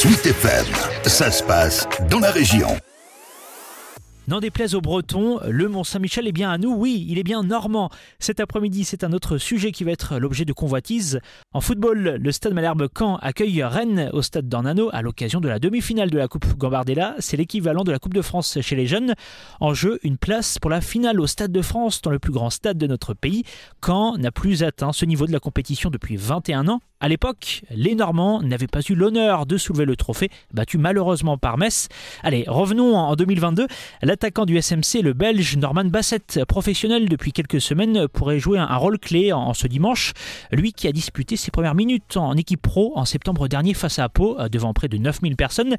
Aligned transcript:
Sweet 0.00 0.26
FM, 0.26 0.64
ça 1.06 1.28
se 1.28 1.42
passe 1.42 1.88
dans 2.08 2.20
la 2.20 2.30
région. 2.30 2.68
N'en 4.28 4.38
déplaise 4.38 4.76
aux 4.76 4.80
Bretons, 4.80 5.40
le 5.44 5.68
Mont-Saint-Michel 5.68 6.28
est 6.28 6.32
bien 6.32 6.52
à 6.52 6.56
nous, 6.56 6.72
oui, 6.72 7.04
il 7.08 7.18
est 7.18 7.24
bien 7.24 7.42
normand. 7.42 7.90
Cet 8.20 8.38
après-midi, 8.38 8.84
c'est 8.84 9.02
un 9.02 9.12
autre 9.12 9.38
sujet 9.38 9.72
qui 9.72 9.82
va 9.82 9.90
être 9.90 10.20
l'objet 10.20 10.44
de 10.44 10.52
convoitise. 10.52 11.18
En 11.52 11.60
football, 11.60 12.20
le 12.22 12.30
Stade 12.30 12.54
Malherbe 12.54 12.86
Caen 12.96 13.16
accueille 13.16 13.60
Rennes 13.64 14.08
au 14.12 14.22
Stade 14.22 14.48
d'Ornano 14.48 14.88
à 14.92 15.02
l'occasion 15.02 15.40
de 15.40 15.48
la 15.48 15.58
demi-finale 15.58 16.10
de 16.10 16.18
la 16.18 16.28
Coupe 16.28 16.46
Gambardella. 16.56 17.16
C'est 17.18 17.36
l'équivalent 17.36 17.82
de 17.82 17.90
la 17.90 17.98
Coupe 17.98 18.14
de 18.14 18.22
France 18.22 18.60
chez 18.60 18.76
les 18.76 18.86
jeunes. 18.86 19.14
En 19.58 19.74
jeu, 19.74 19.98
une 20.04 20.16
place 20.16 20.60
pour 20.60 20.70
la 20.70 20.80
finale 20.80 21.18
au 21.18 21.26
Stade 21.26 21.50
de 21.50 21.62
France, 21.62 22.02
dans 22.02 22.12
le 22.12 22.20
plus 22.20 22.32
grand 22.32 22.50
stade 22.50 22.78
de 22.78 22.86
notre 22.86 23.14
pays. 23.14 23.42
Caen 23.84 24.16
n'a 24.16 24.30
plus 24.30 24.62
atteint 24.62 24.92
ce 24.92 25.06
niveau 25.06 25.26
de 25.26 25.32
la 25.32 25.40
compétition 25.40 25.90
depuis 25.90 26.16
21 26.16 26.68
ans. 26.68 26.78
À 27.00 27.08
l'époque, 27.08 27.62
les 27.70 27.94
Normands 27.94 28.42
n'avaient 28.42 28.66
pas 28.66 28.80
eu 28.88 28.96
l'honneur 28.96 29.46
de 29.46 29.56
soulever 29.56 29.84
le 29.84 29.94
trophée, 29.94 30.30
battu 30.52 30.78
malheureusement 30.78 31.38
par 31.38 31.56
Metz. 31.56 31.86
Allez, 32.24 32.42
revenons 32.48 32.96
en 32.96 33.14
2022. 33.14 33.68
L'attaquant 34.02 34.44
du 34.44 34.60
SMC, 34.60 35.02
le 35.02 35.12
Belge 35.12 35.56
Norman 35.58 35.84
Bassett, 35.84 36.40
professionnel 36.48 37.08
depuis 37.08 37.30
quelques 37.30 37.60
semaines, 37.60 38.08
pourrait 38.08 38.40
jouer 38.40 38.58
un 38.58 38.76
rôle 38.76 38.98
clé 38.98 39.32
en 39.32 39.54
ce 39.54 39.68
dimanche. 39.68 40.12
Lui 40.50 40.72
qui 40.72 40.88
a 40.88 40.92
disputé 40.92 41.36
ses 41.36 41.52
premières 41.52 41.76
minutes 41.76 42.16
en 42.16 42.36
équipe 42.36 42.62
pro 42.62 42.92
en 42.96 43.04
septembre 43.04 43.46
dernier 43.46 43.74
face 43.74 44.00
à 44.00 44.08
Pau, 44.08 44.36
devant 44.50 44.72
près 44.72 44.88
de 44.88 44.96
9000 44.96 45.36
personnes. 45.36 45.76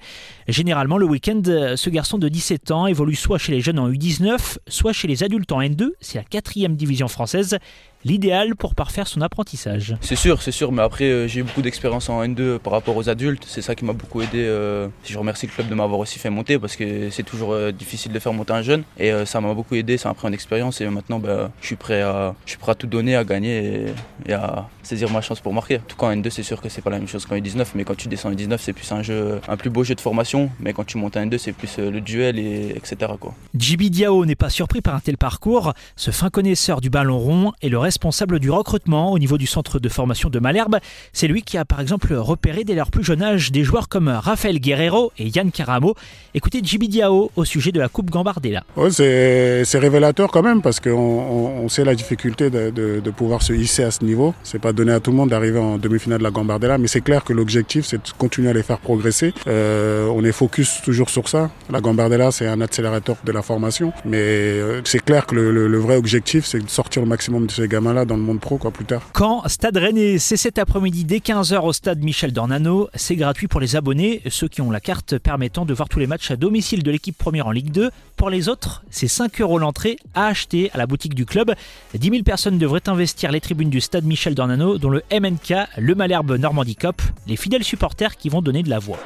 Généralement, 0.47 0.97
le 0.97 1.05
week-end, 1.05 1.41
ce 1.44 1.89
garçon 1.89 2.17
de 2.17 2.30
17 2.30 2.72
ans 2.72 2.88
évolue 2.88 3.16
soit 3.16 3.38
chez 3.38 3.52
les 3.52 3.59
jeunes 3.59 3.80
en 3.80 3.89
U19, 3.89 4.59
soit 4.70 4.94
chez 4.94 5.09
les 5.09 5.22
adultes 5.22 5.52
en 5.52 5.59
N2. 5.59 5.89
C'est 5.99 6.17
la 6.17 6.23
quatrième 6.23 6.77
division 6.77 7.09
française 7.09 7.59
l'idéal 8.05 8.55
pour 8.55 8.76
parfaire 8.76 9.08
son 9.08 9.21
apprentissage. 9.21 9.95
C'est 10.02 10.16
sûr, 10.16 10.41
c'est 10.41 10.52
sûr, 10.52 10.71
mais 10.71 10.81
après 10.81 11.05
euh, 11.05 11.27
j'ai 11.27 11.41
eu 11.41 11.44
beaucoup 11.44 11.62
d'expérience 11.62 12.09
en 12.09 12.23
N2 12.23 12.59
par 12.59 12.73
rapport 12.73 12.95
aux 12.95 13.09
adultes, 13.09 13.45
c'est 13.48 13.62
ça 13.62 13.75
qui 13.75 13.85
m'a 13.85 13.94
beaucoup 13.94 14.22
aidé. 14.22 14.45
Euh, 14.45 14.88
je 15.03 15.17
remercie 15.17 15.48
le 15.48 15.52
club 15.52 15.67
de 15.67 15.75
m'avoir 15.75 16.00
aussi 16.00 16.20
fait 16.20 16.30
monter 16.30 16.58
parce 16.59 16.75
que 16.75 17.09
c'est 17.09 17.23
toujours 17.23 17.53
euh, 17.53 17.72
difficile 17.72 18.11
de 18.11 18.20
faire 18.20 18.33
monter 18.33 18.53
un 18.53 18.61
jeune 18.61 18.83
et 18.97 19.11
ça 19.25 19.42
m'a 19.42 19.53
beaucoup 19.53 19.75
aidé, 19.75 19.97
ça 19.97 20.09
m'a 20.09 20.16
pris 20.16 20.27
une 20.27 20.33
expérience 20.33 20.81
et 20.81 20.89
maintenant 20.89 21.20
bah, 21.20 21.52
je, 21.61 21.67
suis 21.67 21.75
prêt 21.75 22.02
à, 22.02 22.36
je 22.45 22.52
suis 22.52 22.59
prêt 22.59 22.72
à 22.72 22.75
tout 22.75 22.88
donner, 22.88 23.16
à 23.16 23.23
gagner 23.23 23.88
et, 24.27 24.33
à 24.33 24.67
saisir 24.83 25.09
ma 25.11 25.22
chance 25.22 25.39
pour 25.39 25.53
marquer. 25.53 25.77
En 25.77 25.88
tout 25.88 25.97
cas 25.97 26.08
en 26.08 26.16
N2 26.16 26.30
c'est 26.30 26.44
sûr 26.44 26.61
que 26.61 26.70
c'est 26.70 26.81
pas 26.81 26.89
la 26.89 27.00
même 27.00 27.08
chose 27.08 27.25
qu'en 27.25 27.36
U19, 27.36 27.66
mais 27.75 27.83
quand 27.83 27.95
tu 27.95 28.08
descends 28.08 28.30
en 28.30 28.33
U19 28.33 28.58
c'est 28.59 28.73
plus 28.73 28.92
un 28.92 29.02
jeu, 29.02 29.42
un 29.47 29.58
plus 29.58 29.70
beau 29.70 29.83
jeu 29.83 29.95
de 29.95 30.02
formation, 30.02 30.50
mais 30.59 30.73
quand 30.73 30.86
tu 30.86 30.97
montes 30.97 31.17
en 31.17 31.25
N2 31.25 31.38
c'est 31.38 31.52
plus 31.52 31.77
le 31.77 32.02
duel 32.02 32.39
et 32.39 32.70
etc. 32.75 33.11
Quoi. 33.20 33.33
Jibi 33.55 33.89
Diao 33.89 34.25
n'est 34.25 34.36
pas 34.36 34.50
surpris 34.50 34.81
par 34.81 34.95
un 34.95 35.00
tel 35.00 35.17
parcours, 35.17 35.73
ce 35.95 36.11
fin 36.11 36.30
connaisseur 36.30 36.81
du 36.81 36.89
ballon 36.89 37.20
rond 37.20 37.53
est 37.61 37.70
le 37.70 37.77
responsable 37.90 38.38
du 38.38 38.52
recrutement 38.52 39.12
au 39.12 39.18
niveau 39.18 39.40
du 39.40 39.48
centre 39.48 39.80
de 39.80 39.90
formation 39.90 40.30
de 40.30 40.38
Malherbe. 40.38 40.78
C'est 41.12 41.28
lui 41.28 41.42
qui 41.42 41.58
a 41.58 41.66
par 41.66 41.82
exemple 41.82 42.14
repéré 42.14 42.64
dès 42.64 42.76
leur 42.76 42.92
plus 42.92 43.04
jeune 43.04 43.23
âge 43.23 43.52
des 43.52 43.64
joueurs 43.64 43.90
comme 43.90 44.09
Rafael 44.09 44.59
Guerrero 44.59 45.12
et 45.18 45.28
Yann 45.36 45.50
Caramo. 45.50 45.95
Écoutez 46.36 46.60
Jibi 46.64 46.88
Diao 46.88 47.32
au 47.36 47.45
sujet 47.45 47.72
de 47.72 47.80
la 47.80 47.90
Coupe 47.90 48.12
Gambardella. 48.12 48.64
c'est 48.92 49.80
révélateur 49.80 50.30
quand 50.30 50.44
même 50.44 50.62
parce 50.62 50.80
qu'on 50.80 51.67
sait 51.67 51.84
la 51.84 51.95
difficulté 51.95 52.52
de, 52.52 53.10
pouvoir 53.10 53.42
se 53.42 53.54
hisser 53.54 53.84
à 53.84 53.90
ce 53.90 54.06
niveau. 54.06 54.36
C'est 54.44 54.62
pas 54.62 54.72
donné 54.72 54.92
à 54.92 55.00
tout 55.00 55.10
le 55.10 55.17
monde 55.17 55.30
d'arriver 55.32 55.58
en 55.58 55.80
demi-finale 55.80 56.20
de 56.20 56.23
la 56.23 56.30
Gambardella, 56.30 56.78
mais 56.78 56.88
c'est 56.88 57.02
clair 57.02 57.23
que 57.23 57.34
l'objectif 57.34 57.88
c'est 57.88 57.98
de 57.98 58.12
continuer 58.20 58.52
à 58.52 58.54
les 58.54 58.62
faire 58.62 58.78
progresser. 58.78 59.34
Euh, 59.48 60.08
on 60.14 60.23
est 60.23 60.32
focus 60.32 60.80
toujours 60.84 61.10
sur 61.10 61.28
ça. 61.28 61.50
La 61.72 61.82
Gambardella 61.82 62.30
c'est 62.30 62.45
un 62.45 62.62
accélérateur 62.62 63.16
de 63.23 63.32
la 63.32 63.42
formation, 63.42 63.94
mais 64.06 64.17
euh, 64.20 64.82
c'est 64.86 65.04
clair 65.04 65.26
que 65.26 65.34
le, 65.34 65.80
vrai 65.80 65.95
objectif 65.95 66.45
c'est 66.45 66.60
de 66.60 66.70
sortir 66.70 67.02
le 67.02 67.08
maximum 67.08 67.48
de 67.48 67.52
ces 67.52 67.67
dans 67.81 68.17
le 68.17 68.22
monde 68.22 68.39
pro 68.39 68.58
quoi 68.58 68.72
plus 68.72 68.85
tard. 68.85 69.02
Quand 69.13 69.47
Stade 69.47 69.77
Rennais, 69.77 70.19
c'est 70.19 70.38
cet 70.38 70.59
après-midi 70.59 71.05
dès 71.05 71.17
15h 71.17 71.59
au 71.59 71.73
stade 71.73 72.03
Michel 72.03 72.33
Dornano. 72.33 72.89
C'est 72.94 73.16
gratuit 73.16 73.47
pour 73.47 73.59
les 73.59 73.75
abonnés, 73.75 74.21
ceux 74.30 74.47
qui 74.47 74.61
ont 74.61 74.71
la 74.71 74.80
carte 74.80 75.17
permettant 75.17 75.66
de 75.66 75.73
voir 75.73 75.88
tous 75.88 75.99
les 75.99 76.08
matchs 76.08 76.31
à 76.31 76.36
domicile 76.36 76.83
de 76.83 76.91
l'équipe 76.91 77.17
première 77.17 77.47
en 77.47 77.52
Ligue 77.52 77.71
2. 77.71 77.89
Pour 78.17 78.30
les 78.30 78.49
autres, 78.49 78.83
c'est 78.89 79.08
5 79.08 79.39
euros 79.41 79.59
l'entrée 79.59 79.97
à 80.14 80.27
acheter 80.27 80.70
à 80.73 80.77
la 80.77 80.87
boutique 80.87 81.15
du 81.15 81.26
club. 81.26 81.54
10 81.93 82.09
000 82.09 82.23
personnes 82.23 82.58
devraient 82.58 82.87
investir 82.89 83.31
les 83.31 83.42
tribunes 83.42 83.70
du 83.70 83.81
stade 83.81 84.04
Michel 84.04 84.36
Dornano, 84.36 84.77
dont 84.77 84.89
le 84.89 85.04
MNK, 85.11 85.54
le 85.77 85.95
Malherbe 85.95 86.31
Normandie 86.31 86.75
Cup, 86.75 87.02
les 87.27 87.37
fidèles 87.37 87.64
supporters 87.64 88.17
qui 88.17 88.30
vont 88.30 88.42
donner 88.42 88.64
de 88.64 88.70
la 88.70 88.80
voix. 88.80 88.99